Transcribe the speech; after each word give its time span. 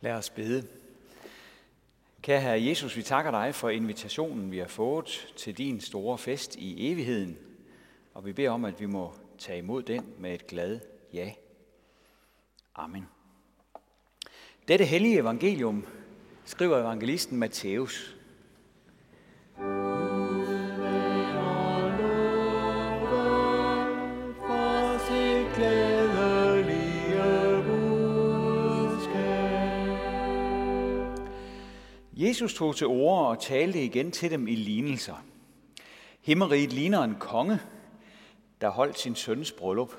Lad 0.00 0.12
os 0.12 0.30
bede. 0.30 0.66
Kære 2.22 2.40
Herre 2.40 2.64
Jesus, 2.64 2.96
vi 2.96 3.02
takker 3.02 3.30
dig 3.30 3.54
for 3.54 3.68
invitationen, 3.68 4.50
vi 4.50 4.58
har 4.58 4.66
fået 4.66 5.32
til 5.36 5.58
din 5.58 5.80
store 5.80 6.18
fest 6.18 6.56
i 6.56 6.92
evigheden, 6.92 7.38
og 8.14 8.26
vi 8.26 8.32
beder 8.32 8.50
om, 8.50 8.64
at 8.64 8.80
vi 8.80 8.86
må 8.86 9.14
tage 9.38 9.58
imod 9.58 9.82
den 9.82 10.14
med 10.18 10.34
et 10.34 10.46
glad 10.46 10.80
ja. 11.12 11.32
Amen. 12.74 13.08
Dette 14.68 14.84
hellige 14.84 15.18
evangelium 15.18 15.86
skriver 16.44 16.78
evangelisten 16.78 17.38
Matthæus. 17.38 18.17
Jesus 32.28 32.54
tog 32.54 32.76
til 32.76 32.86
ord 32.86 33.26
og 33.26 33.40
talte 33.40 33.84
igen 33.84 34.10
til 34.10 34.30
dem 34.30 34.48
i 34.48 34.54
lignelser. 34.54 35.24
Himmeriget 36.20 36.72
ligner 36.72 37.02
en 37.02 37.16
konge, 37.20 37.60
der 38.60 38.68
holdt 38.68 38.98
sin 38.98 39.14
søns 39.14 39.52
bryllup. 39.52 39.92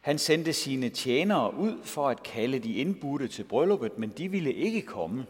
Han 0.00 0.18
sendte 0.18 0.52
sine 0.52 0.88
tjenere 0.88 1.54
ud 1.54 1.82
for 1.82 2.08
at 2.08 2.22
kalde 2.22 2.58
de 2.58 2.74
indbudte 2.74 3.28
til 3.28 3.44
brylluppet, 3.44 3.98
men 3.98 4.10
de 4.10 4.30
ville 4.30 4.52
ikke 4.52 4.82
komme. 4.82 5.26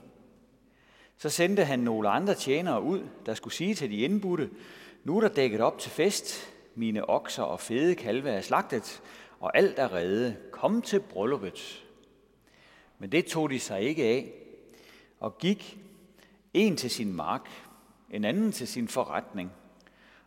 Så 1.19 1.29
sendte 1.31 1.65
han 1.65 1.79
nogle 1.79 2.09
andre 2.09 2.35
tjenere 2.35 2.83
ud, 2.83 3.03
der 3.27 3.35
skulle 3.35 3.55
sige 3.55 3.75
til 3.75 3.91
de 3.91 3.97
indbudte, 3.97 4.51
nu 5.05 5.17
er 5.17 5.21
der 5.21 5.29
dækket 5.29 5.61
op 5.61 5.79
til 5.79 5.91
fest, 5.91 6.55
mine 6.75 7.09
okser 7.11 7.43
og 7.43 7.61
fede 7.61 7.95
kalve 7.95 8.31
er 8.31 8.41
slagtet, 8.41 9.03
og 9.41 9.57
alt 9.57 9.79
er 9.79 9.93
redde. 9.93 10.37
Kom 10.51 10.83
til 10.83 11.01
brylluppet. 11.01 11.85
Men 12.99 13.13
det 13.13 13.27
tog 13.27 13.51
de 13.51 13.61
sig 13.61 13.81
ikke 13.81 14.05
af, 14.05 14.44
og 15.25 15.39
gik 15.39 15.79
en 16.55 16.77
til 16.77 16.91
sin 16.91 17.13
mark, 17.13 17.49
en 18.11 18.25
anden 18.25 18.53
til 18.53 18.69
sin 18.69 18.89
forretning, 18.89 19.53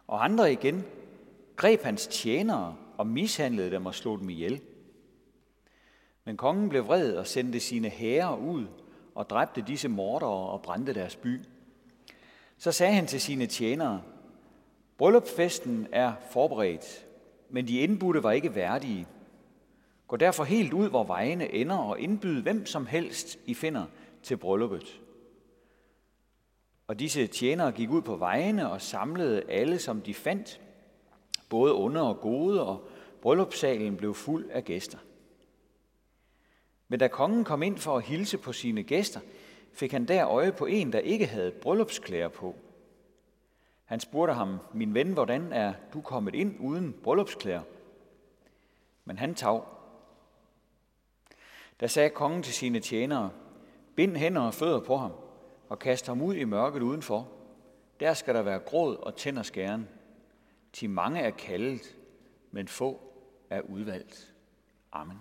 og 0.08 0.23
andre 0.23 0.52
igen 0.52 0.84
greb 1.56 1.84
hans 1.84 2.08
tjenere 2.08 2.76
og 2.98 3.08
mishandlede 3.08 3.72
dem 3.72 3.86
og 3.86 3.95
slog 3.95 4.20
dem 4.20 4.30
ihjel. 4.30 4.62
Men 6.25 6.38
kongen 6.38 6.70
blev 6.70 6.88
vred 6.88 7.16
og 7.16 7.28
sendte 7.28 7.59
sine 7.59 7.90
hære 7.90 8.40
ud 8.40 8.66
og 9.16 9.30
dræbte 9.30 9.64
disse 9.68 9.88
mordere 9.88 10.50
og 10.50 10.62
brændte 10.62 10.94
deres 10.94 11.16
by. 11.16 11.40
Så 12.58 12.72
sagde 12.72 12.94
han 12.94 13.08
til 13.08 13.22
sine 13.22 13.45
tjenere, 13.45 14.02
Bryllupfesten 14.98 15.88
er 15.92 16.14
forberedt, 16.31 17.06
men 17.50 17.68
de 17.68 17.80
indbudte 17.80 18.23
var 18.23 18.31
ikke 18.31 18.56
værdige. 18.56 19.08
Gå 20.08 20.16
derfor 20.16 20.44
helt 20.44 20.73
ud, 20.73 20.90
hvor 20.90 21.03
vejene 21.03 21.53
ender, 21.53 21.78
og 21.78 22.00
indbyd 22.00 22.42
hvem 22.42 22.66
som 22.66 22.86
helst, 22.86 23.40
I 23.45 23.53
finder 23.53 23.86
til 24.23 24.38
brylluppet. 24.38 25.02
Og 26.88 27.00
disse 27.00 27.28
tjenere 27.28 27.72
gik 27.72 27.90
ud 27.90 28.02
på 28.02 28.16
vejene 28.16 28.72
og 28.72 28.82
samlede 28.82 29.44
alle, 29.50 29.80
som 29.80 30.02
de 30.02 30.14
fandt, 30.14 30.62
både 31.50 31.76
onde 31.76 32.02
og 32.02 32.20
gode, 32.20 32.64
og 32.64 32.88
bryllupssalen 33.22 33.98
blev 33.98 34.14
fuld 34.14 34.50
af 34.50 34.64
gæster. 34.64 34.98
Men 36.88 37.00
da 37.00 37.08
kongen 37.08 37.44
kom 37.44 37.64
ind 37.64 37.78
for 37.78 37.98
at 37.98 38.04
hilse 38.04 38.38
på 38.38 38.54
sine 38.54 38.84
gæster, 38.84 39.20
fik 39.74 39.92
han 39.92 40.06
der 40.06 40.28
øje 40.28 40.52
på 40.52 40.66
en, 40.66 40.94
der 40.94 41.00
ikke 41.00 41.26
havde 41.26 41.52
bryllupsklæder 41.52 42.28
på. 42.28 42.56
Han 43.86 44.00
spurgte 44.00 44.34
ham, 44.34 44.58
min 44.74 44.94
ven, 44.94 45.14
hvordan 45.14 45.54
er 45.54 45.74
du 45.94 46.02
kommet 46.02 46.36
ind 46.36 46.56
uden 46.59 46.96
bryllupsklæder? 47.04 47.62
Men 49.06 49.18
han 49.18 49.36
tav. 49.36 49.68
Da 51.80 51.88
sagde 51.88 52.09
kongen 52.09 52.44
til 52.44 52.53
sine 52.53 52.80
tjenere, 52.80 53.31
bind 53.97 54.18
hænder 54.18 54.41
og 54.41 54.53
fødder 54.53 54.80
på 54.80 54.97
ham, 54.97 55.12
og 55.69 55.80
kast 55.80 56.08
ham 56.08 56.22
ud 56.22 56.35
i 56.35 56.44
mørket 56.44 56.81
udenfor. 56.81 57.31
Der 58.00 58.13
skal 58.13 58.35
der 58.35 58.41
være 58.41 58.59
gråd 58.59 58.96
og 58.96 59.16
tænder 59.16 59.44
skæren. 59.44 59.88
Til 60.74 60.90
mange 60.90 61.19
er 61.19 61.30
kaldet, 61.30 61.96
men 62.52 62.68
få 62.68 63.02
er 63.50 63.62
udvalgt. 63.62 64.34
Amen. 64.91 65.18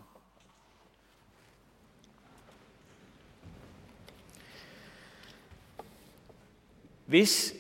Hvis 7.06 7.54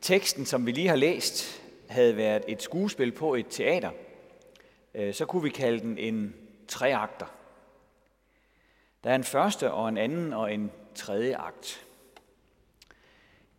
teksten, 0.00 0.46
som 0.46 0.66
vi 0.66 0.72
lige 0.72 0.88
har 0.88 0.96
læst, 0.96 1.62
havde 1.88 2.16
været 2.16 2.44
et 2.48 2.62
skuespil 2.62 3.12
på 3.12 3.34
et 3.34 3.46
teater, 3.50 3.90
øh, 4.94 5.14
så 5.14 5.26
kunne 5.26 5.42
vi 5.42 5.50
kalde 5.50 5.80
den 5.80 5.98
en 5.98 6.34
treakter. 6.68 7.35
Der 9.06 9.12
er 9.12 9.16
en 9.16 9.24
første 9.24 9.72
og 9.72 9.88
en 9.88 9.98
anden 9.98 10.32
og 10.32 10.54
en 10.54 10.70
tredje 10.94 11.36
akt. 11.36 11.86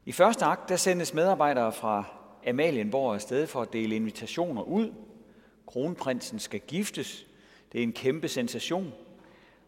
I 0.05 0.11
første 0.11 0.45
akt 0.45 0.69
der 0.69 0.75
sendes 0.75 1.13
medarbejdere 1.13 1.73
fra 1.73 2.03
Amalienborg 2.47 3.13
afsted 3.13 3.47
for 3.47 3.61
at 3.61 3.73
dele 3.73 3.95
invitationer 3.95 4.61
ud. 4.61 4.93
Kronprinsen 5.67 6.39
skal 6.39 6.59
giftes. 6.59 7.27
Det 7.71 7.79
er 7.79 7.83
en 7.83 7.93
kæmpe 7.93 8.27
sensation. 8.27 8.93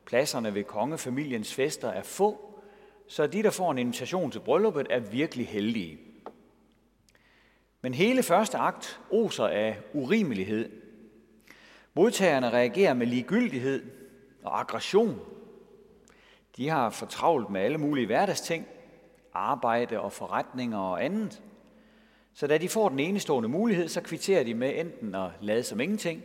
Pladserne 0.05 0.53
ved 0.53 0.63
kongefamiliens 0.63 1.53
fester 1.53 1.89
er 1.89 2.03
få, 2.03 2.61
så 3.07 3.27
de, 3.27 3.43
der 3.43 3.49
får 3.49 3.71
en 3.71 3.77
invitation 3.77 4.31
til 4.31 4.39
brylluppet, 4.39 4.87
er 4.89 4.99
virkelig 4.99 5.47
heldige. 5.47 5.99
Men 7.81 7.93
hele 7.93 8.23
første 8.23 8.57
akt 8.57 8.99
oser 9.11 9.47
af 9.47 9.77
urimelighed. 9.93 10.71
Modtagerne 11.93 12.49
reagerer 12.49 12.93
med 12.93 13.07
ligegyldighed 13.07 13.83
og 14.43 14.59
aggression. 14.59 15.19
De 16.59 16.69
har 16.69 16.89
fortravlt 16.89 17.49
med 17.49 17.61
alle 17.61 17.77
mulige 17.77 18.05
hverdagsting, 18.05 18.67
arbejde 19.33 19.99
og 19.99 20.11
forretninger 20.11 20.77
og 20.77 21.05
andet. 21.05 21.41
Så 22.33 22.47
da 22.47 22.57
de 22.57 22.69
får 22.69 22.89
den 22.89 22.99
enestående 22.99 23.49
mulighed, 23.49 23.87
så 23.87 24.01
kvitterer 24.01 24.43
de 24.43 24.53
med 24.53 24.79
enten 24.79 25.15
at 25.15 25.31
lade 25.41 25.63
som 25.63 25.79
ingenting, 25.79 26.23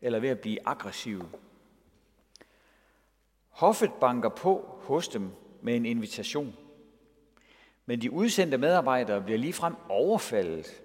eller 0.00 0.20
ved 0.20 0.28
at 0.28 0.40
blive 0.40 0.58
aggressive. 0.68 1.28
Hoffet 3.48 3.92
banker 4.00 4.28
på 4.28 4.78
hos 4.82 5.08
dem 5.08 5.30
med 5.60 5.76
en 5.76 5.86
invitation. 5.86 6.56
Men 7.86 8.02
de 8.02 8.10
udsendte 8.10 8.58
medarbejdere 8.58 9.22
bliver 9.22 9.38
ligefrem 9.38 9.74
overfaldet 9.88 10.82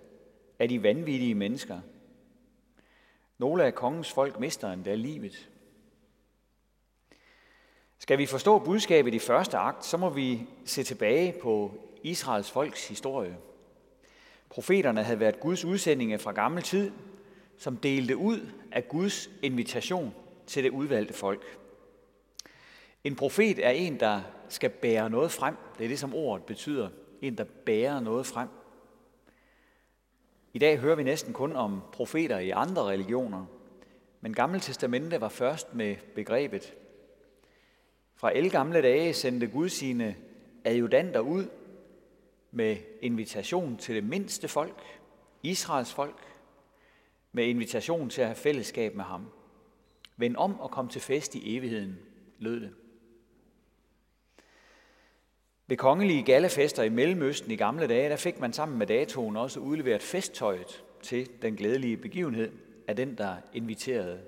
af 0.59 0.70
de 0.70 0.84
vanvittige 0.84 1.36
mennesker. 1.36 1.80
Nogle 3.38 3.64
af 3.64 3.76
kongens 3.76 4.12
folk 4.12 4.40
mister 4.40 4.72
endda 4.72 4.96
livet. 4.96 5.50
Skal 8.00 8.18
vi 8.18 8.25
forstå 8.25 8.59
budskabet 8.59 9.13
i 9.13 9.19
første 9.19 9.58
akt, 9.58 9.85
så 9.85 9.97
må 9.97 10.09
vi 10.09 10.47
se 10.66 10.84
tilbage 10.84 11.35
på 11.41 11.72
Israels 12.03 12.52
folks 12.52 12.88
historie. 12.88 13.38
Profeterne 14.50 15.03
havde 15.03 15.19
været 15.19 15.40
Guds 15.40 15.66
udsendinge 15.66 16.19
fra 16.19 16.31
gammel 16.31 16.63
tid, 16.63 16.91
som 17.58 17.78
delte 17.78 18.18
ud 18.18 18.50
af 18.72 18.88
Guds 18.88 19.30
invitation 19.41 20.13
til 20.47 20.63
det 20.63 20.69
udvalgte 20.69 21.13
folk. 21.13 21.58
En 23.03 23.16
profet 23.16 23.66
er 23.66 23.69
en, 23.69 24.00
der 24.00 24.22
skal 24.50 24.69
bære 24.69 25.09
noget 25.09 25.31
frem. 25.31 25.56
Det 25.78 25.84
er 25.84 25.88
det, 25.88 26.00
som 26.00 26.14
ordet 26.14 26.46
betyder. 26.46 26.90
En, 27.22 27.38
der 27.38 27.46
bærer 27.66 28.00
noget 28.00 28.25
frem. 28.25 28.47
I 30.53 30.59
dag 30.59 30.78
hører 30.79 30.96
vi 30.96 31.03
næsten 31.03 31.34
kun 31.34 31.56
om 31.56 31.81
profeter 31.94 32.40
i 32.40 32.50
andre 32.50 32.84
religioner, 32.84 33.46
men 34.22 34.34
Gamle 34.34 34.59
Testamente 34.59 35.22
var 35.22 35.29
først 35.29 35.74
med 35.74 35.96
begrebet 36.16 36.74
fra 38.17 38.47
gamle 38.50 38.81
dage 38.81 39.13
sendte 39.13 39.47
Gud 39.47 39.69
sine 39.69 40.16
adjudanter 40.66 41.19
ud 41.19 41.50
med 42.52 42.78
invitation 43.02 43.78
til 43.78 43.96
det 43.96 44.03
mindste 44.03 44.47
folk, 44.47 44.81
Israels 45.43 45.93
folk, 45.93 46.19
med 47.31 47.46
invitation 47.46 48.09
til 48.09 48.22
at 48.22 48.28
have 48.28 48.35
fællesskab 48.35 48.96
med 48.96 49.03
ham. 49.03 49.25
Vend 50.17 50.35
om 50.35 50.59
og 50.59 50.72
kom 50.72 50.90
til 50.90 51.02
fest 51.02 51.35
i 51.35 51.58
evigheden, 51.58 51.99
lød 52.40 52.61
det. 52.61 52.73
Ved 55.67 55.78
kongelige 55.78 56.23
gallafester 56.23 56.84
i 56.84 56.90
Mellemøsten 56.90 57.52
i 57.52 57.55
gamle 57.55 57.87
dage, 57.87 58.09
der 58.09 58.16
fik 58.16 58.40
man 58.40 58.53
sammen 58.53 58.78
med 58.78 58.87
datoen 58.87 59.37
også 59.37 59.59
udleveret 59.59 60.02
festtøjet 60.02 60.84
til 61.02 61.29
den 61.41 61.55
glædelige 61.55 61.97
begivenhed 61.97 62.52
af 62.87 62.96
den, 62.96 63.17
der 63.17 63.35
inviterede 63.53 64.22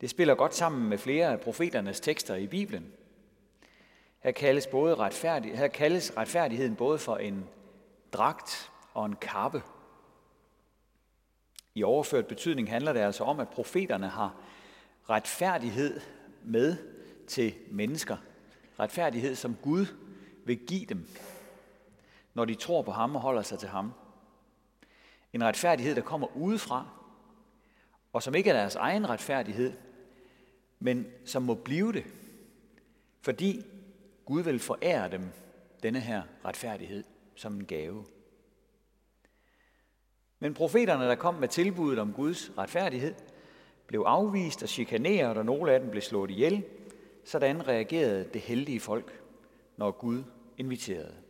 det 0.00 0.10
spiller 0.10 0.34
godt 0.34 0.54
sammen 0.54 0.88
med 0.88 0.98
flere 0.98 1.32
af 1.32 1.40
profeternes 1.40 2.00
tekster 2.00 2.34
i 2.34 2.46
Bibelen. 2.46 2.92
Her 4.18 4.30
kaldes, 4.30 4.66
både 4.66 4.94
retfærdig, 4.94 5.58
her 5.58 5.68
kaldes 5.68 6.16
retfærdigheden 6.16 6.76
både 6.76 6.98
for 6.98 7.16
en 7.16 7.48
dragt 8.12 8.72
og 8.94 9.06
en 9.06 9.16
kappe. 9.16 9.62
I 11.74 11.82
overført 11.82 12.26
betydning 12.26 12.70
handler 12.70 12.92
det 12.92 13.00
altså 13.00 13.24
om, 13.24 13.40
at 13.40 13.48
profeterne 13.48 14.08
har 14.08 14.34
retfærdighed 15.10 16.00
med 16.44 16.76
til 17.26 17.54
mennesker. 17.70 18.16
Retfærdighed, 18.80 19.34
som 19.34 19.56
Gud 19.62 19.86
vil 20.44 20.58
give 20.66 20.86
dem, 20.86 21.08
når 22.34 22.44
de 22.44 22.54
tror 22.54 22.82
på 22.82 22.90
ham 22.90 23.16
og 23.16 23.22
holder 23.22 23.42
sig 23.42 23.58
til 23.58 23.68
ham. 23.68 23.92
En 25.32 25.44
retfærdighed, 25.44 25.94
der 25.94 26.02
kommer 26.02 26.36
udefra, 26.36 26.86
og 28.16 28.22
som 28.22 28.34
ikke 28.34 28.50
er 28.50 28.54
deres 28.54 28.74
egen 28.74 29.08
retfærdighed, 29.08 29.72
men 30.78 31.06
som 31.24 31.42
må 31.42 31.54
blive 31.54 31.92
det, 31.92 32.04
Fordi 33.20 33.64
Gud 34.24 34.42
vil 34.42 34.58
forære 34.58 35.10
dem 35.10 35.28
denne 35.82 36.00
her 36.00 36.22
retfærdighed 36.44 37.04
som 37.34 37.54
en 37.54 37.64
gave. 37.64 38.04
Men 40.38 40.54
profeterne, 40.54 41.04
der 41.04 41.14
kom 41.14 41.34
med 41.34 41.48
tilbuddet 41.48 41.98
om 41.98 42.12
Guds 42.12 42.52
retfærdighed, 42.58 43.14
blev 43.86 44.04
afvist 44.06 44.62
og 44.62 44.68
chikaneret, 44.68 45.36
og 45.36 45.44
nogle 45.44 45.72
af 45.72 45.80
dem 45.80 45.90
blev 45.90 46.02
slået 46.02 46.30
ihjel. 46.30 46.64
Sådan 47.24 47.68
reagerede 47.68 48.28
det 48.32 48.40
heldige 48.40 48.80
folk, 48.80 49.20
når 49.76 49.90
Gud 49.90 50.22
inviterede. 50.58 51.25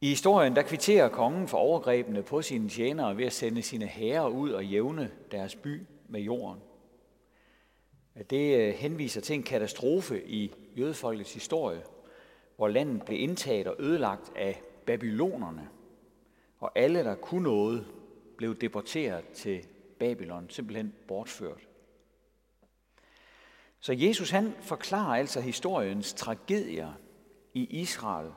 I 0.00 0.08
historien 0.08 0.56
der 0.56 0.62
kvitterer 0.62 1.08
kongen 1.08 1.48
for 1.48 1.58
overgrebene 1.58 2.22
på 2.22 2.42
sine 2.42 2.68
tjenere 2.68 3.16
ved 3.16 3.24
at 3.24 3.32
sende 3.32 3.62
sine 3.62 3.86
herrer 3.86 4.28
ud 4.28 4.50
og 4.50 4.66
jævne 4.66 5.10
deres 5.30 5.56
by 5.56 5.82
med 6.08 6.20
jorden. 6.20 6.62
Det 8.30 8.58
øh, 8.58 8.74
henviser 8.74 9.20
til 9.20 9.34
en 9.34 9.42
katastrofe 9.42 10.28
i 10.28 10.52
jødefolkets 10.76 11.34
historie, 11.34 11.82
hvor 12.56 12.68
landet 12.68 13.02
blev 13.02 13.20
indtaget 13.20 13.66
og 13.66 13.76
ødelagt 13.78 14.32
af 14.36 14.62
babylonerne, 14.86 15.68
og 16.58 16.72
alle, 16.74 17.04
der 17.04 17.14
kunne 17.14 17.42
noget, 17.42 17.86
blev 18.36 18.56
deporteret 18.56 19.28
til 19.28 19.66
Babylon, 19.98 20.50
simpelthen 20.50 20.94
bortført. 21.08 21.68
Så 23.80 23.92
Jesus 23.92 24.30
han 24.30 24.54
forklarer 24.60 25.14
altså 25.18 25.40
historiens 25.40 26.14
tragedier 26.14 26.92
i 27.54 27.64
Israel 27.64 28.30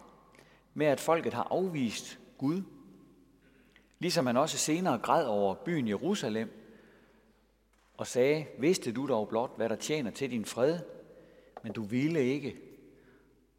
med, 0.79 0.87
at 0.87 0.99
folket 0.99 1.33
har 1.33 1.47
afvist 1.51 2.19
Gud, 2.37 2.61
ligesom 3.99 4.25
han 4.25 4.37
også 4.37 4.57
senere 4.57 4.97
græd 4.97 5.25
over 5.25 5.55
byen 5.55 5.87
Jerusalem 5.87 6.51
og 7.97 8.07
sagde, 8.07 8.45
vidste 8.59 8.91
du 8.91 9.07
dog 9.07 9.27
blot, 9.29 9.57
hvad 9.57 9.69
der 9.69 9.75
tjener 9.75 10.11
til 10.11 10.31
din 10.31 10.45
fred, 10.45 10.79
men 11.63 11.73
du 11.73 11.83
ville 11.83 12.23
ikke. 12.23 12.55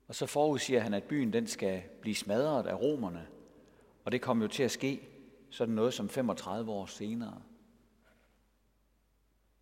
Og 0.08 0.14
så 0.14 0.26
forudsiger 0.26 0.80
han, 0.80 0.94
at 0.94 1.04
byen 1.04 1.32
den 1.32 1.46
skal 1.46 1.82
blive 2.00 2.14
smadret 2.14 2.66
af 2.66 2.74
romerne, 2.74 3.26
og 4.04 4.12
det 4.12 4.20
kom 4.20 4.42
jo 4.42 4.48
til 4.48 4.62
at 4.62 4.70
ske 4.70 5.08
sådan 5.50 5.74
noget 5.74 5.94
som 5.94 6.08
35 6.08 6.70
år 6.70 6.86
senere. 6.86 7.42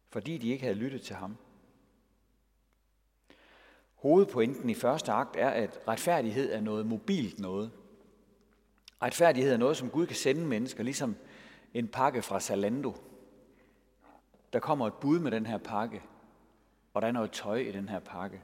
Fordi 0.09 0.39
de 0.39 0.49
ikke 0.49 0.63
havde 0.63 0.79
lyttet 0.79 1.03
til 1.03 1.17
ham. 1.17 1.37
Hovedpointen 3.99 4.71
i 4.71 4.75
første 4.75 5.13
akt 5.13 5.37
er, 5.37 5.49
at 5.49 5.81
retfærdighed 5.89 6.53
er 6.53 6.61
noget 6.61 6.87
mobilt 6.87 7.39
noget. 7.39 7.71
Retfærdighed 9.03 9.53
er 9.53 9.57
noget, 9.57 9.77
som 9.77 9.91
Gud 9.91 10.07
kan 10.07 10.17
sende 10.17 10.47
mennesker, 10.47 10.83
ligesom 10.83 11.17
en 11.75 11.89
pakke 11.89 12.23
fra 12.23 12.41
Zalando. 12.41 12.95
Der 14.53 14.59
kommer 14.59 14.87
et 14.87 14.95
bud 14.95 15.19
med 15.19 15.31
den 15.31 15.47
her 15.47 15.59
pakke, 15.59 16.03
og 16.95 17.03
der 17.03 17.09
er 17.09 17.13
noget 17.13 17.31
tøj 17.31 17.57
i 17.57 17.73
den 17.73 17.89
her 17.89 17.99
pakke. 17.99 18.43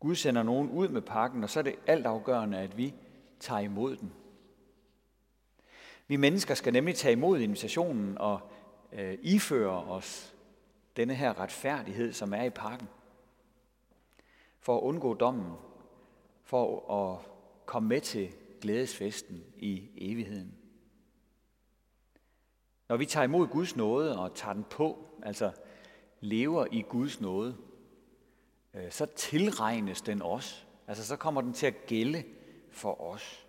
Gud 0.00 0.14
sender 0.14 0.42
nogen 0.42 0.70
ud 0.70 0.88
med 0.88 1.02
pakken, 1.02 1.44
og 1.44 1.50
så 1.50 1.58
er 1.58 1.62
det 1.62 1.74
altafgørende, 1.86 2.58
at 2.58 2.76
vi 2.76 2.94
tager 3.40 3.60
imod 3.60 3.96
den. 3.96 4.12
Vi 6.06 6.16
mennesker 6.16 6.54
skal 6.54 6.72
nemlig 6.72 6.94
tage 6.94 7.12
imod 7.12 7.40
invitationen 7.40 8.18
og 8.18 8.40
øh, 8.92 9.18
iføre 9.22 9.84
os 9.84 10.34
denne 10.96 11.14
her 11.14 11.40
retfærdighed, 11.40 12.12
som 12.12 12.34
er 12.34 12.42
i 12.42 12.50
pakken 12.50 12.88
for 14.60 14.76
at 14.76 14.82
undgå 14.82 15.14
dommen, 15.14 15.52
for 16.42 16.92
at 16.92 17.26
komme 17.66 17.88
med 17.88 18.00
til 18.00 18.32
glædesfesten 18.60 19.44
i 19.56 19.90
evigheden. 19.96 20.54
Når 22.88 22.96
vi 22.96 23.06
tager 23.06 23.24
imod 23.24 23.46
Guds 23.46 23.76
nåde 23.76 24.18
og 24.18 24.34
tager 24.34 24.54
den 24.54 24.64
på, 24.70 24.98
altså 25.22 25.50
lever 26.20 26.66
i 26.72 26.82
Guds 26.82 27.20
nåde, 27.20 27.56
øh, 28.74 28.90
så 28.90 29.06
tilregnes 29.06 30.02
den 30.02 30.22
os. 30.22 30.66
Altså 30.86 31.06
så 31.06 31.16
kommer 31.16 31.40
den 31.40 31.52
til 31.52 31.66
at 31.66 31.86
gælde 31.86 32.24
for 32.70 33.00
os. 33.00 33.46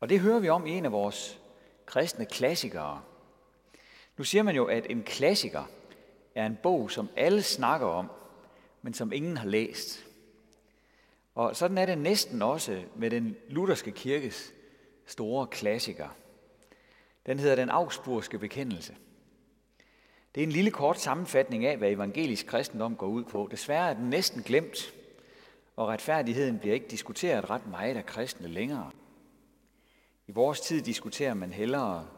Og 0.00 0.08
det 0.08 0.20
hører 0.20 0.38
vi 0.38 0.48
om 0.48 0.66
i 0.66 0.70
en 0.70 0.84
af 0.84 0.92
vores 0.92 1.40
kristne 1.86 2.26
klassikere. 2.26 3.02
Nu 4.16 4.24
siger 4.24 4.42
man 4.42 4.56
jo, 4.56 4.64
at 4.64 4.86
en 4.90 5.02
klassiker 5.02 5.64
er 6.34 6.46
en 6.46 6.58
bog, 6.62 6.90
som 6.90 7.08
alle 7.16 7.42
snakker 7.42 7.86
om, 7.86 8.10
men 8.86 8.94
som 8.94 9.12
ingen 9.12 9.36
har 9.36 9.46
læst. 9.46 10.06
Og 11.34 11.56
sådan 11.56 11.78
er 11.78 11.86
det 11.86 11.98
næsten 11.98 12.42
også 12.42 12.82
med 12.96 13.10
den 13.10 13.36
lutherske 13.48 13.92
kirkes 13.92 14.52
store 15.06 15.46
klassiker. 15.46 16.08
Den 17.26 17.38
hedder 17.38 17.56
Den 17.56 17.70
Augsburgske 17.70 18.38
Bekendelse. 18.38 18.96
Det 20.34 20.40
er 20.40 20.46
en 20.46 20.52
lille 20.52 20.70
kort 20.70 21.00
sammenfatning 21.00 21.64
af, 21.64 21.76
hvad 21.76 21.90
evangelisk 21.90 22.46
kristendom 22.46 22.96
går 22.96 23.06
ud 23.06 23.24
på. 23.24 23.48
Desværre 23.50 23.90
er 23.90 23.94
den 23.94 24.10
næsten 24.10 24.42
glemt, 24.42 24.94
og 25.76 25.88
retfærdigheden 25.88 26.58
bliver 26.58 26.74
ikke 26.74 26.88
diskuteret 26.88 27.50
ret 27.50 27.66
meget 27.66 27.96
af 27.96 28.06
kristne 28.06 28.48
længere. 28.48 28.90
I 30.26 30.32
vores 30.32 30.60
tid 30.60 30.82
diskuterer 30.82 31.34
man 31.34 31.52
hellere 31.52 32.08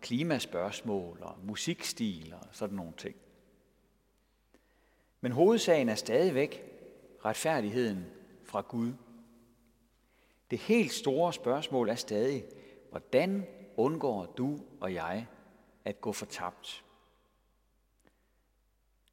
klimaspørgsmål 0.00 1.18
og 1.22 1.36
musikstil 1.42 2.34
og 2.40 2.48
sådan 2.52 2.76
nogle 2.76 2.92
ting. 2.96 3.16
Men 5.20 5.32
hovedsagen 5.32 5.88
er 5.88 5.94
stadigvæk 5.94 6.64
retfærdigheden 7.24 8.06
fra 8.44 8.60
Gud. 8.60 8.92
Det 10.50 10.58
helt 10.58 10.92
store 10.92 11.32
spørgsmål 11.32 11.88
er 11.88 11.94
stadig, 11.94 12.44
hvordan 12.90 13.46
undgår 13.76 14.26
du 14.26 14.60
og 14.80 14.94
jeg 14.94 15.26
at 15.84 16.00
gå 16.00 16.12
fortabt? 16.12 16.84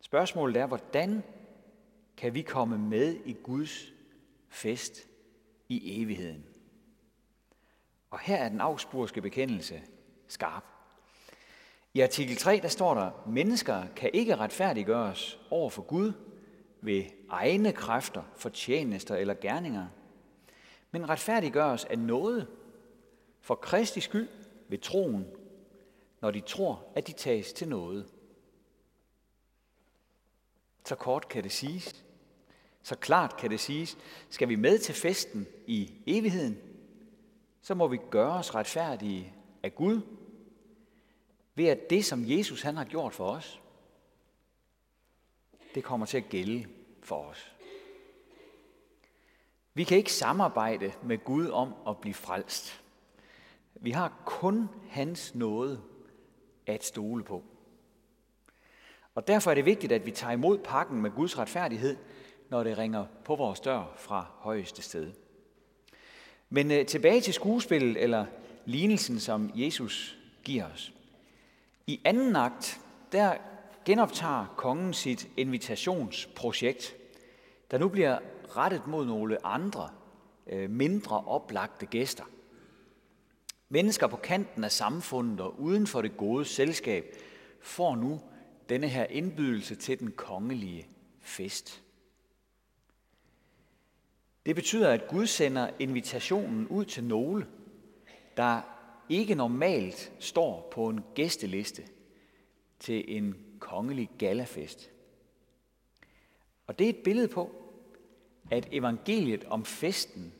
Spørgsmålet 0.02 0.62
er, 0.62 0.66
hvordan 0.66 1.24
kan 2.18 2.34
vi 2.34 2.42
komme 2.42 2.78
med 2.78 3.16
i 3.26 3.34
Guds 3.34 3.94
fest 4.50 5.08
i 5.70 6.02
evigheden? 6.02 6.46
Og 8.10 8.20
her 8.20 8.38
er 8.38 8.50
den 8.50 8.62
augsburgske 8.62 9.22
bekendelse 9.22 9.82
skarp. 10.28 10.75
I 11.96 12.02
artikel 12.02 12.36
3, 12.36 12.60
der 12.62 12.68
står 12.68 12.94
der, 12.94 13.12
mennesker 13.28 13.84
kan 13.96 14.10
ikke 14.14 14.36
retfærdiggøres 14.36 15.40
over 15.50 15.70
for 15.70 15.82
Gud 15.82 16.14
ved 16.82 17.04
egne 17.30 17.72
kræfter, 17.72 18.24
fortjenester 18.36 19.16
eller 19.16 19.34
gerninger, 19.34 19.88
men 20.92 21.10
retfærdiggøres 21.10 21.86
af 21.86 22.00
noget 22.00 22.48
for 23.42 23.56
Kristi 23.56 24.02
skyld 24.02 24.30
ved 24.68 24.78
troen, 24.78 25.26
når 26.22 26.32
de 26.32 26.40
tror, 26.40 26.84
at 26.96 27.08
de 27.08 27.12
tages 27.12 27.54
til 27.54 27.68
noget. 27.70 28.06
Så 30.86 30.96
kort 30.96 31.28
kan 31.28 31.44
det 31.44 31.52
siges. 31.52 32.06
Så 32.84 32.96
klart 32.96 33.38
kan 33.38 33.52
det 33.52 33.60
siges. 33.60 33.98
Skal 34.30 34.50
vi 34.50 34.56
med 34.56 34.80
til 34.80 34.96
festen 34.96 35.48
i 35.68 35.94
evigheden, 36.08 36.58
så 37.62 37.76
må 37.76 37.88
vi 37.88 38.00
gøre 38.10 38.34
os 38.34 38.56
retfærdige 38.56 39.34
af 39.64 39.76
Gud 39.76 40.02
ved 41.56 41.68
at 41.68 41.90
det, 41.90 42.06
som 42.06 42.24
Jesus 42.26 42.62
han 42.62 42.78
har 42.78 42.86
gjort 42.86 43.14
for 43.14 43.30
os, 43.30 43.62
det 45.76 45.84
kommer 45.84 46.06
til 46.06 46.18
at 46.18 46.30
gælde 46.30 46.66
for 47.04 47.26
os. 47.26 47.52
Vi 49.74 49.84
kan 49.84 49.98
ikke 49.98 50.14
samarbejde 50.14 50.94
med 51.04 51.18
Gud 51.24 51.48
om 51.50 51.74
at 51.88 51.98
blive 51.98 52.14
frelst. 52.14 52.82
Vi 53.76 53.92
har 53.92 54.22
kun 54.26 54.70
hans 54.90 55.36
nåde 55.36 55.82
at 56.66 56.84
stole 56.84 57.24
på. 57.24 57.44
Og 59.16 59.28
derfor 59.28 59.52
er 59.52 59.56
det 59.56 59.66
vigtigt, 59.66 59.92
at 59.92 60.06
vi 60.06 60.12
tager 60.12 60.34
imod 60.34 60.58
pakken 60.58 61.02
med 61.02 61.12
Guds 61.12 61.38
retfærdighed, 61.38 61.98
når 62.50 62.64
det 62.64 62.78
ringer 62.78 63.06
på 63.26 63.36
vores 63.36 63.60
dør 63.60 63.94
fra 63.98 64.32
højeste 64.40 64.82
sted. 64.82 65.12
Men 66.50 66.72
øh, 66.72 66.86
tilbage 66.86 67.22
til 67.22 67.34
skuespillet 67.34 68.04
eller 68.04 68.26
lignelsen, 68.66 69.20
som 69.20 69.52
Jesus 69.56 70.18
giver 70.44 70.72
os. 70.74 70.95
I 71.88 72.02
anden 72.06 72.36
akt, 72.36 72.82
der 73.12 73.38
genoptager 73.86 74.54
kongen 74.58 74.94
sit 74.94 75.28
invitationsprojekt, 75.38 76.96
der 77.72 77.78
nu 77.78 77.90
bliver 77.90 78.20
rettet 78.58 78.88
mod 78.88 79.06
nogle 79.06 79.46
andre, 79.46 79.90
øh, 80.48 80.70
mindre 80.70 81.24
oplagte 81.26 81.86
gæster. 81.86 82.24
Mennesker 83.70 84.08
på 84.08 84.16
kanten 84.16 84.64
af 84.64 84.72
samfundet 84.72 85.40
og 85.40 85.60
uden 85.60 85.88
for 85.88 86.02
det 86.02 86.18
gode 86.18 86.46
selskab 86.46 87.06
får 87.62 87.96
nu 87.96 88.22
denne 88.70 88.88
her 88.88 89.06
indbydelse 89.06 89.76
til 89.76 90.00
den 90.00 90.12
kongelige 90.12 90.88
fest. 91.22 91.84
Det 94.46 94.56
betyder, 94.56 94.92
at 94.92 95.08
Gud 95.08 95.26
sender 95.26 95.70
invitationen 95.80 96.68
ud 96.68 96.86
til 96.86 97.04
nogle, 97.04 97.48
der 98.38 98.62
ikke 99.10 99.36
normalt 99.36 100.14
står 100.20 100.70
på 100.72 100.90
en 100.90 101.00
gæsteliste 101.16 101.84
til 102.80 103.18
en 103.18 103.36
kongelig 103.60 104.10
galafest. 104.18 104.92
Og 106.68 106.80
det 106.80 106.86
er 106.86 106.90
et 106.90 107.04
billede 107.04 107.28
på, 107.28 107.52
at 108.52 108.68
evangeliet 108.72 109.44
om 109.44 109.66
festen 109.66 110.34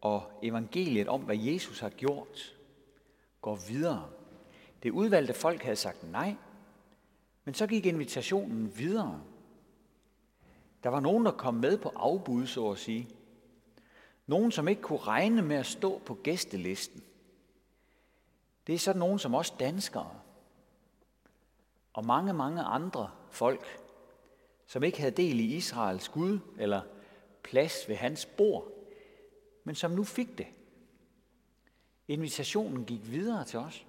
og 0.00 0.22
evangeliet 0.42 1.08
om, 1.08 1.20
hvad 1.20 1.36
Jesus 1.36 1.80
har 1.80 1.88
gjort, 1.90 2.56
går 3.40 3.56
videre. 3.68 4.10
Det 4.82 4.90
udvalgte 4.90 5.34
folk 5.34 5.62
havde 5.62 5.76
sagt 5.76 6.10
nej, 6.10 6.34
men 7.44 7.54
så 7.54 7.66
gik 7.66 7.86
invitationen 7.86 8.78
videre. 8.78 9.22
Der 10.82 10.88
var 10.88 11.00
nogen, 11.00 11.24
der 11.24 11.32
kom 11.32 11.54
med 11.54 11.78
på 11.78 11.92
afbud, 11.96 12.46
så 12.46 12.70
at 12.70 12.78
sige. 12.78 13.08
Nogen, 14.26 14.50
som 14.50 14.68
ikke 14.68 14.82
kunne 14.82 14.98
regne 14.98 15.42
med 15.42 15.56
at 15.56 15.66
stå 15.66 15.98
på 15.98 16.14
gæstelisten. 16.14 17.02
Det 18.66 18.74
er 18.74 18.78
sådan 18.78 19.00
nogen 19.00 19.18
som 19.18 19.34
os 19.34 19.50
danskere. 19.50 20.20
Og 21.92 22.04
mange, 22.04 22.32
mange 22.32 22.62
andre 22.62 23.10
folk, 23.30 23.80
som 24.66 24.82
ikke 24.82 24.98
havde 24.98 25.16
del 25.16 25.40
i 25.40 25.56
Israels 25.56 26.08
Gud 26.08 26.38
eller 26.58 26.82
plads 27.42 27.88
ved 27.88 27.96
hans 27.96 28.26
bord, 28.26 28.68
men 29.64 29.74
som 29.74 29.90
nu 29.90 30.04
fik 30.04 30.38
det. 30.38 30.46
Invitationen 32.08 32.84
gik 32.84 33.10
videre 33.10 33.44
til 33.44 33.58
os. 33.58 33.86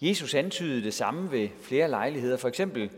Jesus 0.00 0.34
antydede 0.34 0.84
det 0.84 0.94
samme 0.94 1.30
ved 1.30 1.48
flere 1.48 1.88
lejligheder. 1.88 2.36
For 2.36 2.48
eksempel 2.48 2.90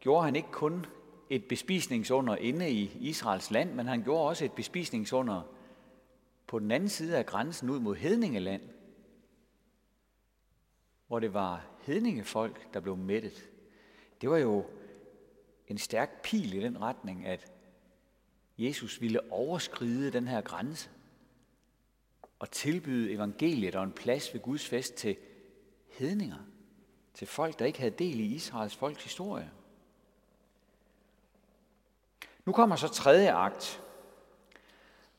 gjorde 0.00 0.24
han 0.24 0.36
ikke 0.36 0.50
kun 0.50 0.86
et 1.30 1.44
bespisningsunder 1.44 2.36
inde 2.36 2.70
i 2.70 2.96
Israels 3.00 3.50
land, 3.50 3.74
men 3.74 3.86
han 3.86 4.02
gjorde 4.02 4.28
også 4.28 4.44
et 4.44 4.52
bespisningsunder 4.52 5.42
på 6.46 6.58
den 6.58 6.70
anden 6.70 6.88
side 6.88 7.18
af 7.18 7.26
grænsen 7.26 7.70
ud 7.70 7.80
mod 7.80 7.96
Hedningeland, 7.96 8.62
hvor 11.06 11.20
det 11.20 11.34
var 11.34 11.66
hedningefolk, 11.82 12.74
der 12.74 12.80
blev 12.80 12.96
mættet. 12.96 13.50
Det 14.20 14.30
var 14.30 14.36
jo 14.36 14.66
en 15.68 15.78
stærk 15.78 16.22
pil 16.22 16.54
i 16.54 16.60
den 16.60 16.80
retning, 16.80 17.26
at 17.26 17.52
Jesus 18.58 19.00
ville 19.00 19.32
overskride 19.32 20.12
den 20.12 20.28
her 20.28 20.40
grænse 20.40 20.90
og 22.38 22.50
tilbyde 22.50 23.12
evangeliet 23.12 23.74
og 23.74 23.84
en 23.84 23.92
plads 23.92 24.34
ved 24.34 24.40
Guds 24.40 24.68
fest 24.68 24.94
til 24.94 25.16
hedninger, 25.88 26.38
til 27.14 27.26
folk, 27.26 27.58
der 27.58 27.64
ikke 27.64 27.78
havde 27.78 27.94
del 27.98 28.20
i 28.20 28.34
Israels 28.34 28.76
folks 28.76 29.04
historie. 29.04 29.50
Nu 32.44 32.52
kommer 32.52 32.76
så 32.76 32.88
tredje 32.88 33.32
akt. 33.32 33.83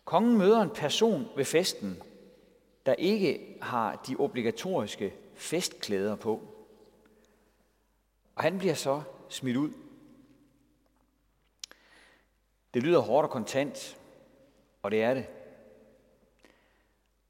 Kongen 0.06 0.38
møder 0.38 0.62
en 0.62 0.70
person 0.70 1.28
ved 1.36 1.46
festen, 1.46 2.02
der 2.86 2.94
ikke 2.94 3.58
har 3.62 3.96
de 3.96 4.16
obligatoriske 4.16 5.14
festklæder 5.36 6.16
på. 6.16 6.48
Og 8.36 8.44
han 8.44 8.58
bliver 8.58 8.74
så 8.74 9.02
smidt 9.30 9.58
ud. 9.58 9.72
Det 12.74 12.84
lyder 12.84 13.00
hårdt 13.00 13.26
og 13.26 13.32
kontant, 13.32 13.98
og 14.82 14.92
det 14.92 15.04
er 15.04 15.14
det. 15.14 15.26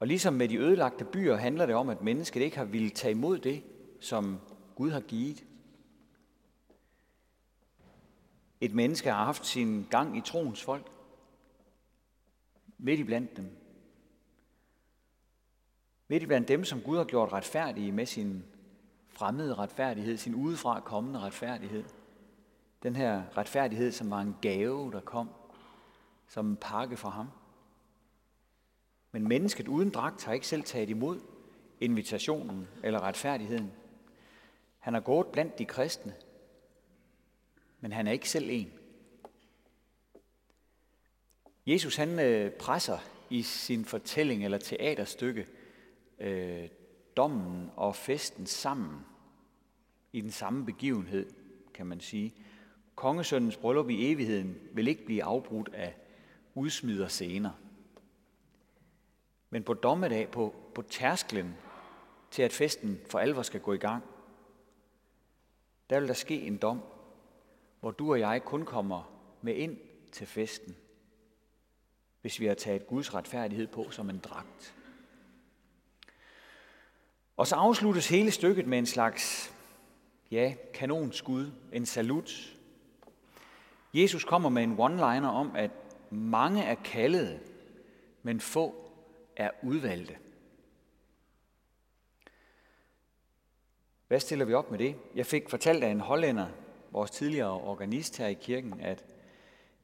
Og 0.00 0.06
ligesom 0.06 0.34
med 0.34 0.48
de 0.48 0.56
ødelagte 0.56 1.04
byer 1.04 1.36
handler 1.36 1.66
det 1.66 1.74
om, 1.74 1.88
at 1.88 2.02
mennesket 2.02 2.42
ikke 2.42 2.56
har 2.56 2.64
ville 2.64 2.90
tage 2.90 3.10
imod 3.10 3.38
det, 3.38 3.62
som 4.00 4.40
Gud 4.74 4.90
har 4.90 5.00
givet. 5.00 5.44
Et 8.60 8.74
menneske 8.74 9.10
har 9.10 9.24
haft 9.24 9.46
sin 9.46 9.86
gang 9.90 10.16
i 10.16 10.20
troens 10.20 10.62
folk, 10.62 10.95
midt 12.78 13.00
i 13.00 13.04
blandt 13.04 13.36
dem. 13.36 13.56
Midt 16.08 16.22
i 16.22 16.26
blandt 16.26 16.48
dem, 16.48 16.64
som 16.64 16.80
Gud 16.80 16.96
har 16.96 17.04
gjort 17.04 17.32
retfærdige 17.32 17.92
med 17.92 18.06
sin 18.06 18.44
fremmede 19.08 19.54
retfærdighed, 19.54 20.16
sin 20.16 20.34
udefra 20.34 20.80
kommende 20.80 21.20
retfærdighed. 21.20 21.84
Den 22.82 22.96
her 22.96 23.22
retfærdighed, 23.36 23.92
som 23.92 24.10
var 24.10 24.20
en 24.20 24.36
gave, 24.42 24.92
der 24.92 25.00
kom 25.00 25.30
som 26.28 26.46
en 26.46 26.56
pakke 26.56 26.96
for 26.96 27.08
ham. 27.08 27.28
Men 29.12 29.28
mennesket 29.28 29.68
uden 29.68 29.90
dragt 29.90 30.24
har 30.24 30.32
ikke 30.32 30.46
selv 30.46 30.62
taget 30.62 30.90
imod 30.90 31.20
invitationen 31.80 32.68
eller 32.82 33.00
retfærdigheden. 33.00 33.72
Han 34.78 34.94
har 34.94 35.00
gået 35.00 35.26
blandt 35.26 35.58
de 35.58 35.64
kristne, 35.64 36.14
men 37.80 37.92
han 37.92 38.06
er 38.06 38.12
ikke 38.12 38.30
selv 38.30 38.50
en. 38.50 38.72
Jesus 41.66 41.96
han 41.96 42.18
øh, 42.18 42.50
presser 42.52 42.98
i 43.30 43.42
sin 43.42 43.84
fortælling 43.84 44.44
eller 44.44 44.58
teaterstykke 44.58 45.46
øh, 46.18 46.68
dommen 47.16 47.70
og 47.76 47.96
festen 47.96 48.46
sammen 48.46 49.00
i 50.12 50.20
den 50.20 50.30
samme 50.30 50.66
begivenhed, 50.66 51.30
kan 51.74 51.86
man 51.86 52.00
sige. 52.00 52.34
Kongesøndens 52.94 53.56
bryllup 53.56 53.90
i 53.90 54.12
evigheden 54.12 54.58
vil 54.72 54.88
ikke 54.88 55.04
blive 55.04 55.24
afbrudt 55.24 55.68
af 55.74 55.96
udsmider 56.54 57.08
scener. 57.08 57.50
Men 59.50 59.62
på 59.62 59.74
dommedag, 59.74 60.30
på, 60.30 60.54
på 60.74 60.82
tærsklen 60.82 61.54
til 62.30 62.42
at 62.42 62.52
festen 62.52 63.00
for 63.10 63.18
alvor 63.18 63.42
skal 63.42 63.60
gå 63.60 63.72
i 63.72 63.78
gang, 63.78 64.02
der 65.90 66.00
vil 66.00 66.08
der 66.08 66.14
ske 66.14 66.40
en 66.40 66.56
dom, 66.56 66.80
hvor 67.80 67.90
du 67.90 68.10
og 68.10 68.20
jeg 68.20 68.42
kun 68.44 68.64
kommer 68.64 69.12
med 69.42 69.54
ind 69.54 69.78
til 70.12 70.26
festen, 70.26 70.76
hvis 72.26 72.40
vi 72.40 72.46
har 72.46 72.54
taget 72.54 72.86
Guds 72.86 73.14
retfærdighed 73.14 73.66
på 73.66 73.90
som 73.90 74.10
en 74.10 74.18
dragt. 74.18 74.74
Og 77.36 77.46
så 77.46 77.54
afsluttes 77.54 78.08
hele 78.08 78.30
stykket 78.30 78.66
med 78.66 78.78
en 78.78 78.86
slags, 78.86 79.54
ja, 80.30 80.54
kanonskud, 80.74 81.50
en 81.72 81.86
salut. 81.86 82.56
Jesus 83.94 84.24
kommer 84.24 84.48
med 84.48 84.62
en 84.62 84.78
one-liner 84.78 85.26
om, 85.26 85.56
at 85.56 85.70
mange 86.10 86.62
er 86.62 86.74
kaldede, 86.74 87.40
men 88.22 88.40
få 88.40 88.90
er 89.36 89.50
udvalgte. 89.62 90.16
Hvad 94.08 94.20
stiller 94.20 94.44
vi 94.44 94.54
op 94.54 94.70
med 94.70 94.78
det? 94.78 94.96
Jeg 95.14 95.26
fik 95.26 95.50
fortalt 95.50 95.84
af 95.84 95.88
en 95.88 96.00
hollænder, 96.00 96.46
vores 96.90 97.10
tidligere 97.10 97.50
organist 97.50 98.18
her 98.18 98.26
i 98.26 98.34
kirken, 98.34 98.80
at 98.80 99.04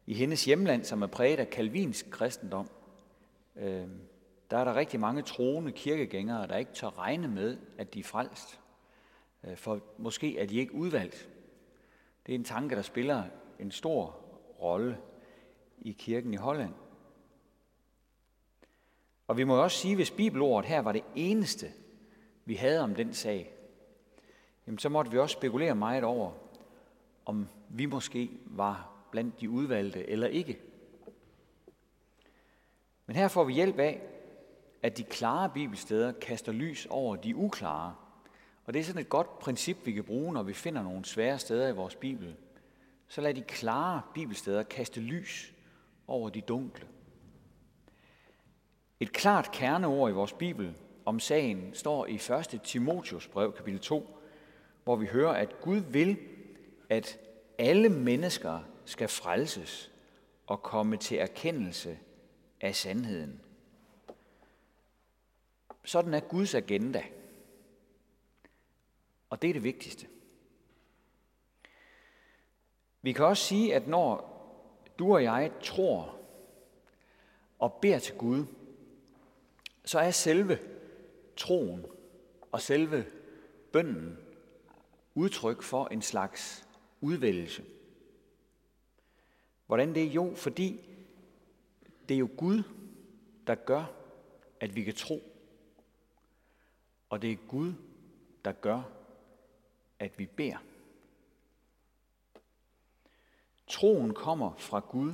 i 0.06 0.14
hendes 0.14 0.44
hjemland, 0.44 0.84
som 0.84 1.02
er 1.02 1.06
præget 1.06 1.40
af 1.40 1.50
kalvinsk 1.50 2.10
kristendom, 2.10 2.68
øh, 3.56 3.88
der 4.50 4.58
er 4.58 4.64
der 4.64 4.74
rigtig 4.74 5.00
mange 5.00 5.22
troende 5.22 5.72
kirkegængere, 5.72 6.46
der 6.46 6.56
ikke 6.56 6.72
tør 6.72 6.98
regne 6.98 7.28
med, 7.28 7.58
at 7.78 7.94
de 7.94 8.00
er 8.00 8.04
frelst. 8.04 8.60
Øh, 9.44 9.56
for 9.56 9.80
måske 9.98 10.38
er 10.38 10.46
de 10.46 10.56
ikke 10.56 10.74
udvalgt. 10.74 11.28
Det 12.26 12.34
er 12.34 12.38
en 12.38 12.44
tanke, 12.44 12.76
der 12.76 12.82
spiller 12.82 13.24
en 13.58 13.70
stor 13.70 14.16
rolle 14.60 14.98
i 15.78 15.92
kirken 15.92 16.34
i 16.34 16.36
Holland. 16.36 16.74
Og 19.28 19.36
vi 19.36 19.44
må 19.44 19.62
også 19.62 19.78
sige, 19.78 19.94
hvis 19.94 20.10
bibelordet 20.10 20.68
her 20.68 20.80
var 20.80 20.92
det 20.92 21.04
eneste, 21.14 21.66
vi 22.44 22.54
havde 22.54 22.80
om 22.80 22.94
den 22.94 23.14
sag, 23.14 23.54
jamen 24.66 24.78
så 24.78 24.88
måtte 24.88 25.10
vi 25.10 25.18
også 25.18 25.32
spekulere 25.32 25.74
meget 25.74 26.04
over, 26.04 26.32
om 27.24 27.48
vi 27.68 27.86
måske 27.86 28.30
var 28.44 28.91
blandt 29.12 29.40
de 29.40 29.50
udvalgte 29.50 30.10
eller 30.10 30.26
ikke. 30.26 30.58
Men 33.06 33.16
her 33.16 33.28
får 33.28 33.44
vi 33.44 33.52
hjælp 33.52 33.78
af, 33.78 34.02
at 34.82 34.98
de 34.98 35.04
klare 35.04 35.50
bibelsteder 35.54 36.12
kaster 36.12 36.52
lys 36.52 36.86
over 36.90 37.16
de 37.16 37.36
uklare. 37.36 37.94
Og 38.64 38.74
det 38.74 38.80
er 38.80 38.84
sådan 38.84 39.00
et 39.00 39.08
godt 39.08 39.38
princip, 39.38 39.76
vi 39.84 39.92
kan 39.92 40.04
bruge, 40.04 40.32
når 40.32 40.42
vi 40.42 40.52
finder 40.52 40.82
nogle 40.82 41.04
svære 41.04 41.38
steder 41.38 41.68
i 41.68 41.72
vores 41.72 41.96
bibel. 41.96 42.36
Så 43.08 43.20
lad 43.20 43.34
de 43.34 43.42
klare 43.42 44.02
bibelsteder 44.14 44.62
kaste 44.62 45.00
lys 45.00 45.54
over 46.06 46.28
de 46.28 46.40
dunkle. 46.40 46.86
Et 49.00 49.12
klart 49.12 49.50
kerneord 49.52 50.10
i 50.10 50.14
vores 50.14 50.32
bibel 50.32 50.74
om 51.04 51.20
sagen 51.20 51.74
står 51.74 52.06
i 52.06 52.14
1. 52.14 52.60
Timotius 52.64 53.28
brev, 53.28 53.52
kapitel 53.52 53.80
2, 53.80 54.18
hvor 54.84 54.96
vi 54.96 55.06
hører, 55.06 55.32
at 55.32 55.60
Gud 55.60 55.76
vil, 55.76 56.18
at 56.88 57.18
alle 57.58 57.88
mennesker 57.88 58.60
skal 58.92 59.08
frelses 59.08 59.92
og 60.46 60.62
komme 60.62 60.96
til 60.96 61.18
erkendelse 61.18 61.98
af 62.60 62.76
sandheden. 62.76 63.40
Sådan 65.84 66.14
er 66.14 66.20
Guds 66.20 66.54
agenda. 66.54 67.02
Og 69.30 69.42
det 69.42 69.50
er 69.50 69.54
det 69.54 69.64
vigtigste. 69.64 70.06
Vi 73.02 73.12
kan 73.12 73.24
også 73.24 73.44
sige, 73.44 73.74
at 73.74 73.86
når 73.86 74.32
du 74.98 75.14
og 75.14 75.22
jeg 75.22 75.52
tror 75.62 76.18
og 77.58 77.78
beder 77.82 77.98
til 77.98 78.14
Gud, 78.14 78.46
så 79.84 79.98
er 79.98 80.10
selve 80.10 80.58
troen 81.36 81.86
og 82.52 82.60
selve 82.60 83.06
bønnen 83.72 84.18
udtryk 85.14 85.62
for 85.62 85.86
en 85.86 86.02
slags 86.02 86.66
udvælgelse. 87.00 87.64
Hvordan 89.72 89.94
det 89.94 90.02
er 90.02 90.10
jo, 90.10 90.34
fordi 90.34 90.88
det 92.08 92.14
er 92.14 92.18
jo 92.18 92.28
Gud, 92.36 92.62
der 93.46 93.54
gør, 93.54 93.84
at 94.60 94.76
vi 94.76 94.84
kan 94.84 94.94
tro. 94.94 95.22
Og 97.08 97.22
det 97.22 97.32
er 97.32 97.36
Gud, 97.48 97.74
der 98.44 98.52
gør, 98.52 98.82
at 99.98 100.18
vi 100.18 100.26
beder. 100.26 100.56
Troen 103.66 104.14
kommer 104.14 104.54
fra 104.56 104.80
Gud. 104.80 105.12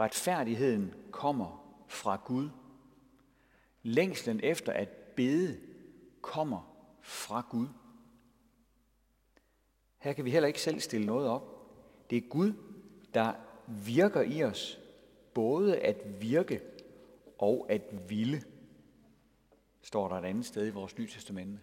Retfærdigheden 0.00 0.94
kommer 1.10 1.76
fra 1.88 2.20
Gud. 2.24 2.50
Længslen 3.82 4.40
efter 4.42 4.72
at 4.72 4.88
bede 4.88 5.60
kommer 6.20 6.76
fra 7.00 7.46
Gud. 7.50 7.68
Her 9.98 10.12
kan 10.12 10.24
vi 10.24 10.30
heller 10.30 10.46
ikke 10.46 10.60
selv 10.60 10.80
stille 10.80 11.06
noget 11.06 11.28
op. 11.28 11.54
Det 12.10 12.18
er 12.18 12.28
Gud, 12.28 12.52
der 13.14 13.32
virker 13.66 14.22
i 14.22 14.44
os, 14.44 14.80
både 15.34 15.78
at 15.78 16.22
virke 16.22 16.60
og 17.38 17.66
at 17.68 17.82
ville, 18.08 18.42
står 19.82 20.08
der 20.08 20.16
et 20.16 20.24
andet 20.24 20.46
sted 20.46 20.66
i 20.66 20.70
vores 20.70 20.98
nye 20.98 21.08
testamente. 21.08 21.60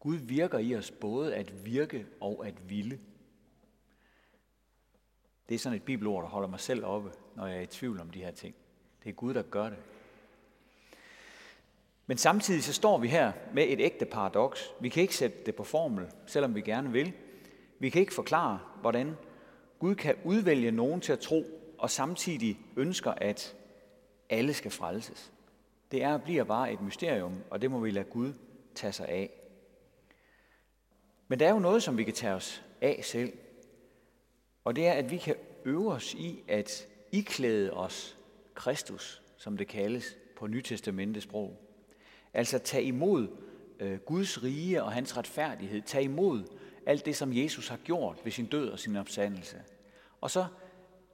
Gud 0.00 0.16
virker 0.16 0.58
i 0.58 0.74
os 0.74 0.90
både 0.90 1.34
at 1.34 1.64
virke 1.64 2.06
og 2.20 2.46
at 2.46 2.70
ville. 2.70 3.00
Det 5.48 5.54
er 5.54 5.58
sådan 5.58 5.76
et 5.76 5.82
bibelord, 5.82 6.22
der 6.22 6.28
holder 6.28 6.48
mig 6.48 6.60
selv 6.60 6.84
oppe, 6.84 7.10
når 7.36 7.46
jeg 7.46 7.56
er 7.56 7.62
i 7.62 7.66
tvivl 7.66 8.00
om 8.00 8.10
de 8.10 8.24
her 8.24 8.30
ting. 8.30 8.54
Det 9.04 9.10
er 9.10 9.14
Gud, 9.14 9.34
der 9.34 9.42
gør 9.42 9.68
det. 9.68 9.78
Men 12.06 12.18
samtidig 12.18 12.64
så 12.64 12.72
står 12.72 12.98
vi 12.98 13.08
her 13.08 13.32
med 13.54 13.64
et 13.68 13.80
ægte 13.80 14.06
paradoks. 14.06 14.72
Vi 14.80 14.88
kan 14.88 15.02
ikke 15.02 15.16
sætte 15.16 15.38
det 15.46 15.54
på 15.54 15.64
formel, 15.64 16.06
selvom 16.26 16.54
vi 16.54 16.60
gerne 16.60 16.92
vil. 16.92 17.12
Vi 17.78 17.90
kan 17.90 18.00
ikke 18.00 18.14
forklare, 18.14 18.60
hvordan 18.80 19.16
Gud 19.78 19.94
kan 19.94 20.14
udvælge 20.24 20.70
nogen 20.70 21.00
til 21.00 21.12
at 21.12 21.18
tro, 21.18 21.44
og 21.78 21.90
samtidig 21.90 22.58
ønsker, 22.76 23.10
at 23.10 23.56
alle 24.30 24.54
skal 24.54 24.70
frelses. 24.70 25.32
Det 25.90 26.02
er 26.02 26.12
og 26.12 26.22
bliver 26.22 26.44
bare 26.44 26.72
et 26.72 26.80
mysterium, 26.80 27.34
og 27.50 27.62
det 27.62 27.70
må 27.70 27.80
vi 27.80 27.90
lade 27.90 28.04
Gud 28.04 28.32
tage 28.74 28.92
sig 28.92 29.08
af. 29.08 29.30
Men 31.28 31.40
der 31.40 31.46
er 31.46 31.52
jo 31.52 31.58
noget, 31.58 31.82
som 31.82 31.98
vi 31.98 32.04
kan 32.04 32.14
tage 32.14 32.34
os 32.34 32.62
af 32.80 33.00
selv. 33.04 33.32
Og 34.64 34.76
det 34.76 34.86
er, 34.86 34.92
at 34.92 35.10
vi 35.10 35.16
kan 35.16 35.34
øve 35.64 35.92
os 35.92 36.14
i 36.14 36.42
at 36.48 36.86
iklæde 37.12 37.72
os 37.72 38.18
Kristus, 38.54 39.22
som 39.36 39.56
det 39.56 39.68
kaldes 39.68 40.16
på 40.36 40.46
Nytestamentets 40.46 41.24
sprog. 41.24 41.56
Altså 42.34 42.58
tage 42.58 42.84
imod 42.84 43.28
øh, 43.80 43.98
Guds 43.98 44.42
rige 44.42 44.82
og 44.82 44.92
hans 44.92 45.16
retfærdighed. 45.16 45.82
Tage 45.82 46.04
imod 46.04 46.44
alt 46.88 47.06
det, 47.06 47.16
som 47.16 47.32
Jesus 47.32 47.68
har 47.68 47.76
gjort 47.76 48.20
ved 48.24 48.32
sin 48.32 48.46
død 48.46 48.70
og 48.70 48.78
sin 48.78 48.96
opstandelse. 48.96 49.62
Og 50.20 50.30
så 50.30 50.46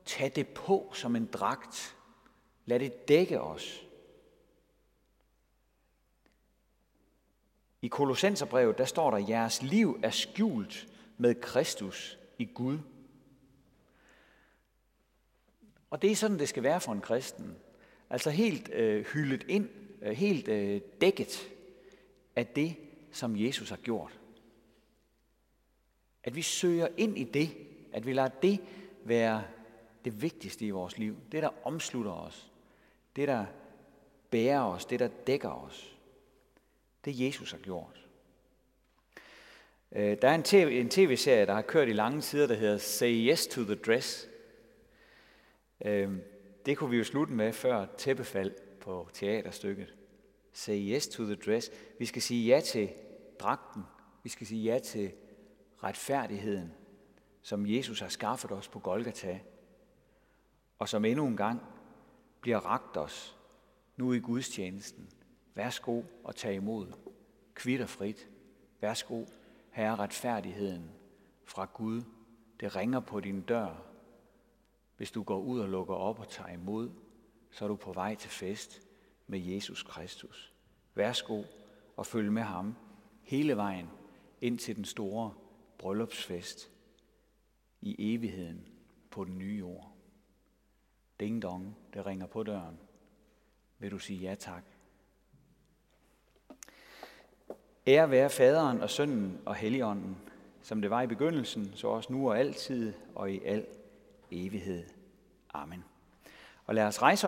tag 0.04 0.32
det 0.36 0.48
på 0.48 0.92
som 0.94 1.16
en 1.16 1.26
dragt. 1.26 1.96
Lad 2.66 2.80
det 2.80 3.08
dække 3.08 3.40
os. 3.40 3.86
I 7.82 7.88
Kolossenserbrevet, 7.88 8.78
der 8.78 8.84
står 8.84 9.10
der, 9.10 9.26
jeres 9.28 9.62
liv 9.62 10.00
er 10.02 10.10
skjult 10.10 10.88
med 11.18 11.34
Kristus 11.34 12.18
i 12.38 12.44
Gud. 12.44 12.78
Og 15.90 16.02
det 16.02 16.12
er 16.12 16.16
sådan, 16.16 16.38
det 16.38 16.48
skal 16.48 16.62
være 16.62 16.80
for 16.80 16.92
en 16.92 17.00
kristen. 17.00 17.56
Altså 18.10 18.30
helt 18.30 18.68
øh, 18.68 19.06
hyldet 19.06 19.44
ind, 19.48 19.68
øh, 20.02 20.12
helt 20.12 20.48
øh, 20.48 20.80
dækket 21.00 21.48
af 22.36 22.46
det, 22.46 22.76
som 23.12 23.36
Jesus 23.36 23.70
har 23.70 23.76
gjort. 23.76 24.20
At 26.24 26.36
vi 26.36 26.42
søger 26.42 26.88
ind 26.96 27.18
i 27.18 27.24
det, 27.24 27.50
at 27.92 28.06
vi 28.06 28.12
lader 28.12 28.28
det 28.28 28.60
være 29.04 29.44
det 30.04 30.22
vigtigste 30.22 30.66
i 30.66 30.70
vores 30.70 30.98
liv. 30.98 31.16
Det, 31.32 31.42
der 31.42 31.66
omslutter 31.66 32.12
os. 32.12 32.50
Det, 33.16 33.28
der 33.28 33.46
bærer 34.30 34.62
os. 34.62 34.84
Det, 34.84 35.00
der 35.00 35.08
dækker 35.26 35.50
os. 35.50 35.96
Det 37.04 37.20
Jesus 37.20 37.50
har 37.50 37.58
gjort. 37.58 38.06
Øh, 39.92 40.16
der 40.22 40.28
er 40.28 40.34
en, 40.34 40.42
TV, 40.42 40.68
en 40.80 40.88
tv-serie, 40.88 41.46
der 41.46 41.54
har 41.54 41.62
kørt 41.62 41.88
i 41.88 41.92
lange 41.92 42.20
tider, 42.20 42.46
der 42.46 42.54
hedder 42.54 42.78
Say 42.78 43.30
Yes 43.30 43.46
to 43.46 43.64
the 43.64 43.74
Dress. 43.74 44.28
Øh, 45.84 46.10
det 46.66 46.76
kunne 46.76 46.90
vi 46.90 46.96
jo 46.96 47.04
slutte 47.04 47.32
med 47.32 47.52
før 47.52 47.86
tæppefald 47.96 48.52
på 48.80 49.08
teaterstykket. 49.12 49.94
Say 50.52 50.94
yes 50.94 51.08
to 51.08 51.24
the 51.24 51.34
dress. 51.34 51.70
Vi 51.98 52.06
skal 52.06 52.22
sige 52.22 52.46
ja 52.46 52.60
til 52.60 52.90
dragten. 53.38 53.82
Vi 54.22 54.28
skal 54.28 54.46
sige 54.46 54.72
ja 54.72 54.78
til 54.78 55.12
retfærdigheden, 55.84 56.72
som 57.42 57.66
Jesus 57.66 58.00
har 58.00 58.08
skaffet 58.08 58.52
os 58.52 58.68
på 58.68 58.78
Golgata, 58.78 59.40
og 60.78 60.88
som 60.88 61.04
endnu 61.04 61.26
en 61.26 61.36
gang 61.36 61.62
bliver 62.40 62.58
ragt 62.58 62.96
os 62.96 63.36
nu 63.96 64.12
i 64.12 64.18
gudstjenesten. 64.18 65.08
Værsgo 65.54 66.02
og 66.24 66.36
tag 66.36 66.54
imod. 66.54 66.92
Kvitterfrit. 67.54 68.28
Værsgo, 68.80 69.24
herre 69.70 69.96
retfærdigheden 69.96 70.90
fra 71.44 71.68
Gud. 71.74 72.02
Det 72.60 72.76
ringer 72.76 73.00
på 73.00 73.20
din 73.20 73.40
dør. 73.40 73.82
Hvis 74.96 75.10
du 75.10 75.22
går 75.22 75.38
ud 75.38 75.60
og 75.60 75.68
lukker 75.68 75.94
op 75.94 76.18
og 76.18 76.28
tager 76.28 76.50
imod, 76.50 76.90
så 77.50 77.64
er 77.64 77.68
du 77.68 77.76
på 77.76 77.92
vej 77.92 78.14
til 78.14 78.30
fest 78.30 78.80
med 79.26 79.38
Jesus 79.38 79.82
Kristus. 79.82 80.54
Værsgo 80.94 81.42
og 81.96 82.06
følg 82.06 82.32
med 82.32 82.42
ham 82.42 82.74
hele 83.22 83.56
vejen 83.56 83.90
ind 84.40 84.58
til 84.58 84.76
den 84.76 84.84
store 84.84 85.34
bryllupsfest 85.84 86.70
i 87.80 88.14
evigheden 88.14 88.66
på 89.10 89.24
den 89.24 89.38
nye 89.38 89.56
jord. 89.58 89.92
Ding 91.20 91.42
dong, 91.42 91.76
det 91.94 92.06
ringer 92.06 92.26
på 92.26 92.42
døren. 92.42 92.78
Vil 93.78 93.90
du 93.90 93.98
sige 93.98 94.18
ja 94.18 94.34
tak? 94.34 94.62
Ære 97.86 98.10
være 98.10 98.30
faderen 98.30 98.80
og 98.80 98.90
sønnen 98.90 99.38
og 99.44 99.54
helligånden, 99.54 100.16
som 100.62 100.80
det 100.80 100.90
var 100.90 101.02
i 101.02 101.06
begyndelsen, 101.06 101.72
så 101.74 101.88
også 101.88 102.12
nu 102.12 102.28
og 102.28 102.38
altid 102.38 102.92
og 103.14 103.32
i 103.32 103.44
al 103.44 103.66
evighed. 104.30 104.84
Amen. 105.54 105.84
Og 106.66 106.74
lad 106.74 106.84
os 106.84 107.02
rejse 107.02 107.22